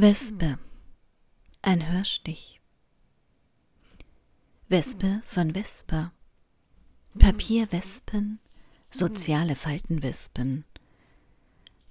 [0.00, 0.60] Wespe.
[1.60, 2.60] Ein Hörstich.
[4.68, 6.12] Wespe von Vespa.
[7.18, 8.38] Papierwespen,
[8.90, 10.64] soziale Faltenwespen.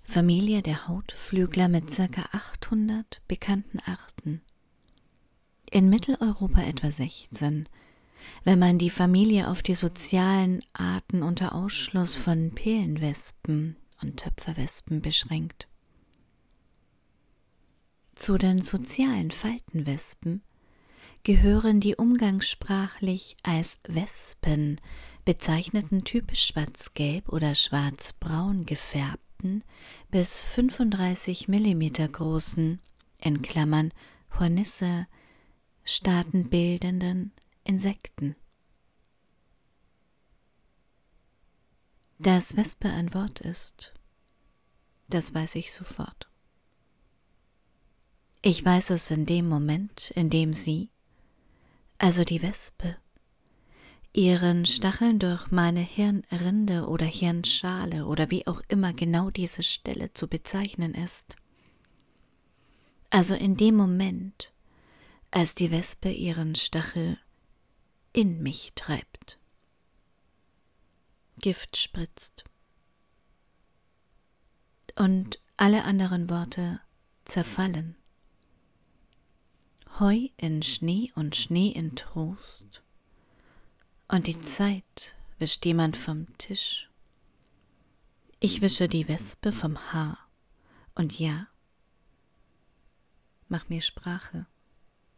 [0.04, 2.30] Familie der Hautflügler mit ca.
[2.32, 4.42] 800 bekannten Arten.
[5.70, 7.68] In Mitteleuropa etwa 16,
[8.46, 15.68] wenn man die Familie auf die sozialen Arten unter Ausschluss von Pelenwespen und Töpferwespen beschränkt.
[18.20, 20.42] Zu den sozialen Faltenwespen
[21.24, 24.82] gehören die umgangssprachlich als Wespen
[25.24, 29.64] bezeichneten typisch schwarz-gelb oder schwarz-braun gefärbten
[30.10, 32.80] bis 35 mm großen,
[33.20, 33.94] in Klammern
[34.40, 35.08] Hornisse,
[35.86, 37.32] staatenbildenden
[37.64, 38.36] Insekten.
[42.18, 43.94] Dass Wespe ein Wort ist,
[45.08, 46.28] das weiß ich sofort.
[48.42, 50.90] Ich weiß es in dem Moment, in dem sie,
[51.98, 52.96] also die Wespe,
[54.14, 60.28] ihren Stacheln durch meine Hirnrinde oder Hirnschale oder wie auch immer genau diese Stelle zu
[60.28, 61.36] bezeichnen ist.
[63.10, 64.52] Also in dem Moment,
[65.32, 67.18] als die Wespe ihren Stachel
[68.14, 69.38] in mich treibt.
[71.40, 72.44] Gift spritzt.
[74.96, 76.80] Und alle anderen Worte
[77.26, 77.96] zerfallen.
[80.00, 82.84] Heu in Schnee und Schnee in Trost.
[84.08, 86.88] Und die Zeit wischt jemand vom Tisch.
[88.40, 90.20] Ich wische die Wespe vom Haar.
[90.94, 91.48] Und ja,
[93.48, 94.46] mach mir Sprache.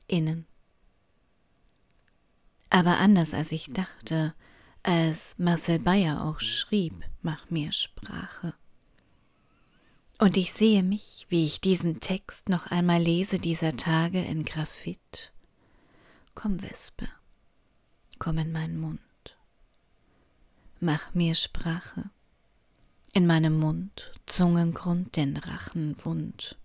[0.08, 0.46] Innen.
[2.70, 4.34] Aber anders als ich dachte,
[4.82, 8.54] als Marcel Bayer auch schrieb, mach mir Sprache.
[10.20, 15.32] Und ich sehe mich, wie ich diesen Text noch einmal lese dieser Tage in Graphit.
[16.36, 17.08] Komm, Wespe,
[18.20, 19.00] komm in meinen Mund.
[20.82, 22.10] Mach mir Sprache.
[23.14, 26.58] In meinem Mund, Zungengrund, den Rachen wund.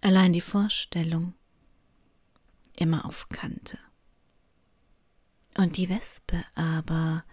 [0.00, 1.34] Allein die Vorstellung,
[2.76, 3.78] immer auf Kante.
[5.56, 7.24] Und die Wespe aber,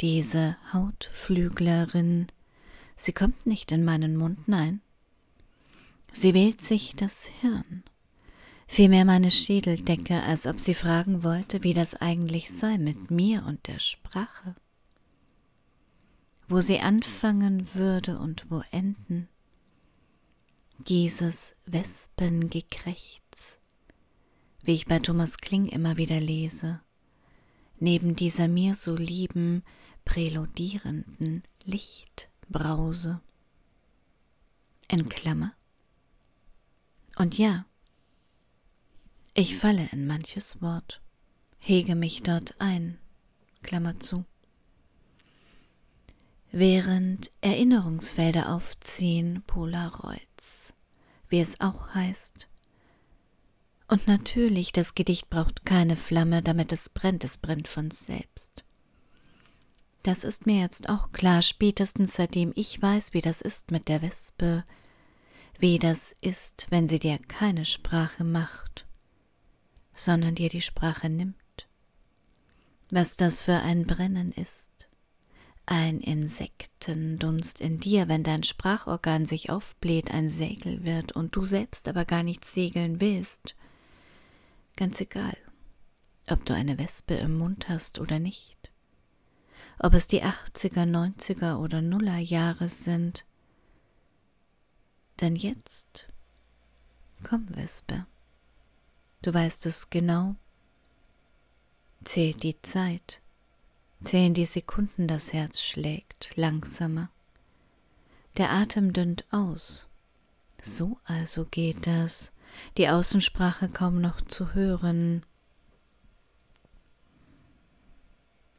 [0.00, 2.28] diese Hautflüglerin,
[2.96, 4.80] Sie kommt nicht in meinen Mund, nein.
[6.12, 7.84] Sie wählt sich das Hirn,
[8.66, 13.66] vielmehr meine Schädeldecke, als ob sie fragen wollte, wie das eigentlich sei mit mir und
[13.66, 14.54] der Sprache.
[16.48, 19.28] Wo sie anfangen würde und wo enden.
[20.78, 23.58] Dieses Wespengekrächz,
[24.62, 26.80] wie ich bei Thomas Kling immer wieder lese,
[27.78, 29.64] neben dieser mir so lieben,
[30.04, 32.30] präludierenden Licht.
[32.48, 33.20] Brause.
[34.88, 35.52] In Klammer.
[37.16, 37.64] Und ja,
[39.34, 41.00] ich falle in manches Wort,
[41.58, 42.98] hege mich dort ein,
[43.62, 44.24] Klammer zu.
[46.52, 50.72] Während Erinnerungsfelder aufziehen, Polaroids,
[51.28, 52.48] wie es auch heißt.
[53.88, 58.65] Und natürlich, das Gedicht braucht keine Flamme, damit es brennt, es brennt von selbst.
[60.06, 64.02] Das ist mir jetzt auch klar, spätestens seitdem ich weiß, wie das ist mit der
[64.02, 64.62] Wespe,
[65.58, 68.86] wie das ist, wenn sie dir keine Sprache macht,
[69.96, 71.34] sondern dir die Sprache nimmt.
[72.88, 74.88] Was das für ein Brennen ist,
[75.66, 81.88] ein Insektendunst in dir, wenn dein Sprachorgan sich aufbläht, ein Segel wird und du selbst
[81.88, 83.56] aber gar nicht segeln willst.
[84.76, 85.36] Ganz egal,
[86.28, 88.56] ob du eine Wespe im Mund hast oder nicht
[89.78, 93.24] ob es die 80er, 90er oder Nuller Jahre sind.
[95.20, 96.08] Denn jetzt,
[97.22, 98.06] komm, Wespe,
[99.22, 100.36] du weißt es genau,
[102.04, 103.20] zählt die Zeit,
[104.04, 107.10] zählen die Sekunden, das Herz schlägt langsamer,
[108.36, 109.86] der Atem dünnt aus,
[110.62, 112.32] so also geht das,
[112.76, 115.24] die Außensprache kaum noch zu hören,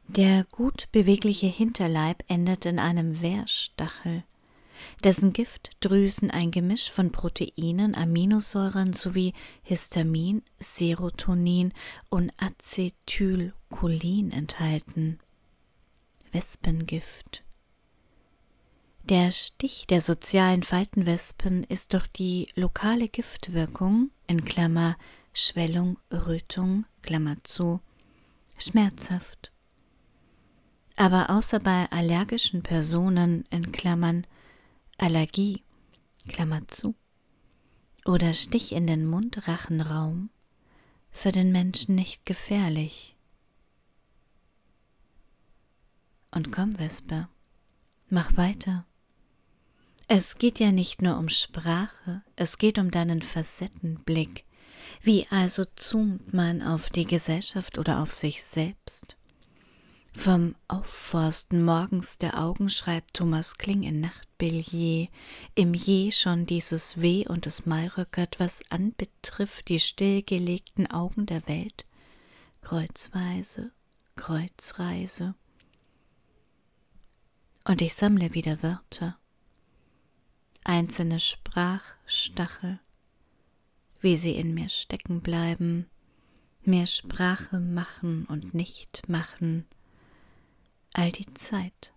[0.08, 4.24] Der gut bewegliche Hinterleib endet in einem Wehrstachel,
[5.04, 11.74] dessen Giftdrüsen ein Gemisch von Proteinen, Aminosäuren sowie Histamin, Serotonin
[12.08, 15.20] und Acetylcholin enthalten.
[16.32, 17.44] Wespengift.
[19.04, 24.96] Der Stich der sozialen Faltenwespen ist durch die lokale Giftwirkung in Klammer
[25.34, 27.80] Schwellung, Rötung, Klammer zu,
[28.56, 29.52] schmerzhaft
[30.98, 34.26] aber außer bei allergischen Personen in Klammern
[34.96, 35.62] Allergie,
[36.28, 36.96] Klammer zu,
[38.04, 40.30] oder Stich in den Mundrachenraum
[41.12, 43.16] für den Menschen nicht gefährlich.
[46.32, 47.28] Und komm, Wespe,
[48.08, 48.84] mach weiter.
[50.08, 54.44] Es geht ja nicht nur um Sprache, es geht um deinen Facettenblick.
[55.00, 59.17] Wie also zoomt man auf die Gesellschaft oder auf sich selbst?
[60.18, 65.10] Vom Aufforsten morgens der Augen schreibt Thomas Kling in Nachtbillet,
[65.54, 71.86] im Je schon dieses Weh und es Mairöckert, was anbetrifft die stillgelegten Augen der Welt,
[72.62, 73.70] kreuzweise,
[74.16, 75.36] Kreuzreise.
[77.64, 79.16] Und ich sammle wieder Wörter,
[80.64, 82.80] einzelne Sprachstachel,
[84.00, 85.86] wie sie in mir stecken bleiben,
[86.62, 89.64] mir Sprache machen und nicht machen,
[90.98, 91.92] all die Zeit.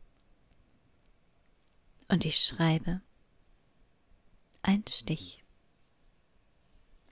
[2.08, 3.02] Und ich schreibe
[4.62, 5.44] ein Stich,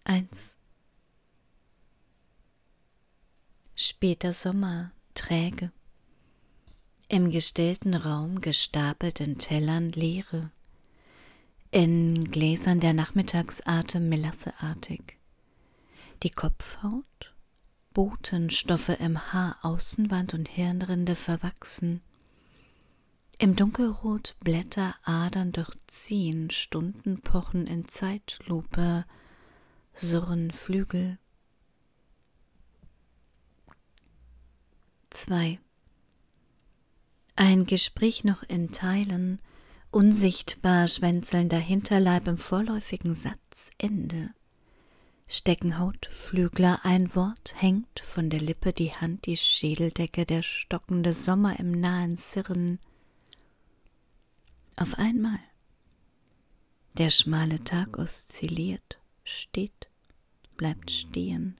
[0.03, 0.59] eins.
[3.73, 5.71] Später Sommer, träge,
[7.07, 10.51] im gestellten Raum gestapelt in Tellern Leere,
[11.71, 15.17] in Gläsern der Nachmittagsatem melasseartig.
[16.21, 17.33] Die Kopfhaut
[17.93, 22.01] Botenstoffe im Haar Außenwand und Hirnrinde verwachsen.
[23.39, 29.05] Im Dunkelrot Blätter Adern durchziehen, Stunden pochen in Zeitlupe,
[29.93, 31.17] surren Flügel.
[35.11, 35.59] 2.
[37.35, 39.39] Ein Gespräch noch in Teilen,
[39.91, 43.71] unsichtbar schwänzelnder Hinterleib im vorläufigen Satz
[45.29, 51.13] Ende stecken Hautflügler, ein Wort hängt von der Lippe, die Hand, die Schädeldecke, der stockende
[51.13, 52.79] Sommer im nahen Sirren.
[54.75, 55.39] Auf einmal.
[56.93, 59.87] Der schmale Tag oszilliert, steht,
[60.57, 61.57] bleibt stehen.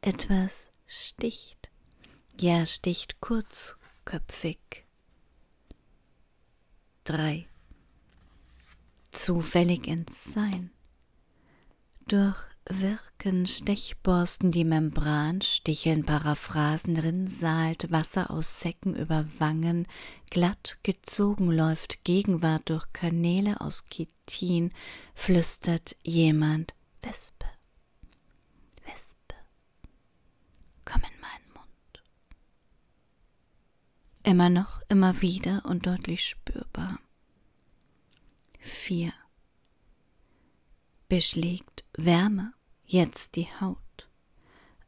[0.00, 1.70] Etwas sticht,
[2.40, 4.84] ja sticht kurzköpfig.
[7.02, 7.48] Drei.
[9.10, 10.70] Zufällig ins Sein.
[12.06, 19.86] Durch wirken Stechborsten die Membran, sticheln Paraphrasen, Rinnsalt, Wasser aus Säcken über Wangen,
[20.30, 24.72] glatt gezogen läuft Gegenwart durch Kanäle aus Chitin,
[25.14, 27.46] flüstert jemand Wespe,
[28.86, 29.34] Wespe,
[30.84, 32.02] komm in meinen Mund.
[34.22, 36.98] Immer noch, immer wieder und deutlich spürbar.
[38.58, 39.12] Vier
[41.08, 42.54] beschlägt Wärme
[42.92, 43.78] jetzt die Haut.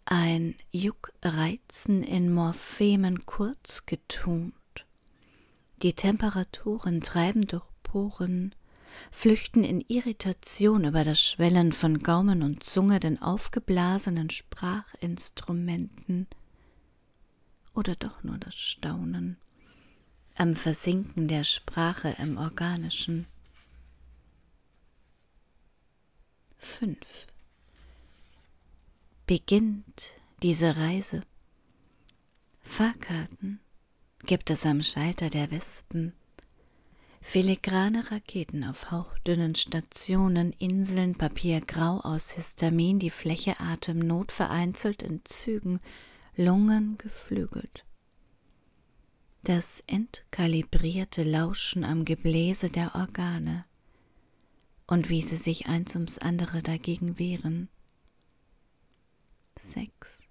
[0.05, 4.55] Ein Juckreizen in Morphemen kurz getunt.
[5.83, 8.55] Die Temperaturen treiben durch Poren,
[9.11, 16.27] flüchten in Irritation über das Schwellen von Gaumen und Zunge den aufgeblasenen Sprachinstrumenten
[17.75, 19.39] oder doch nur das Staunen
[20.37, 23.27] am Versinken der Sprache im Organischen.
[26.59, 26.99] 5
[29.27, 31.23] beginnt diese Reise.
[32.61, 33.61] Fahrkarten
[34.27, 36.13] gibt es am Schalter der Wespen.
[37.23, 45.81] Filigrane Raketen auf hauchdünnen Stationen, Inseln, Papiergrau aus Histamin, die Fläche Atemnot vereinzelt in Zügen,
[46.37, 47.87] Lungen geflügelt.
[49.43, 53.65] Das entkalibrierte Lauschen am Gebläse der Organe
[54.87, 57.69] und wie sie sich eins ums andere dagegen wehren.
[59.59, 60.29] Sechs.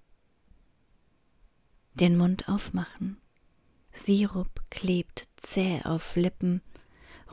[1.94, 3.18] Den Mund aufmachen.
[3.92, 6.62] Sirup klebt zäh auf Lippen,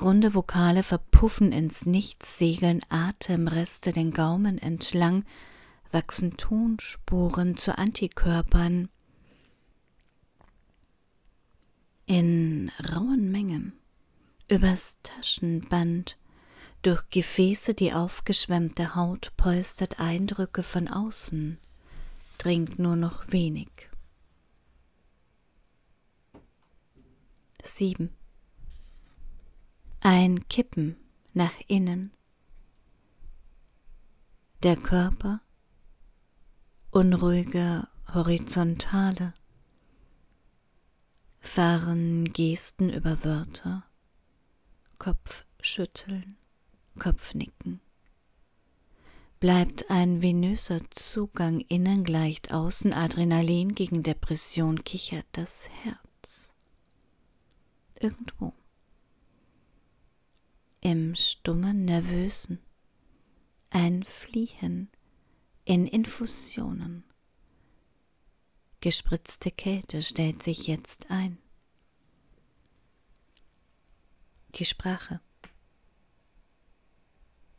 [0.00, 5.24] runde Vokale verpuffen ins Nichts, segeln Atemreste den Gaumen entlang,
[5.90, 8.88] wachsen Tonspuren zu Antikörpern.
[12.06, 13.72] In rauen Mengen
[14.48, 16.18] übers Taschenband
[16.82, 21.58] durch Gefäße die aufgeschwemmte Haut polstert Eindrücke von außen,
[22.40, 23.68] dringt nur noch wenig.
[27.62, 28.10] 7.
[30.00, 30.96] Ein Kippen
[31.34, 32.12] nach innen.
[34.62, 35.42] Der Körper,
[36.90, 39.34] unruhige Horizontale,
[41.40, 43.84] fahren Gesten über Wörter,
[44.98, 46.38] Kopf schütteln.
[46.98, 47.80] Kopfnicken.
[49.40, 56.52] Bleibt ein venöser Zugang innen, gleicht außen Adrenalin gegen Depression, kichert das Herz.
[57.98, 58.52] Irgendwo.
[60.82, 62.58] im stummen Nervösen,
[63.70, 64.90] ein Fliehen
[65.64, 67.04] in Infusionen.
[68.80, 71.38] Gespritzte Kälte stellt sich jetzt ein.
[74.54, 75.20] Die Sprache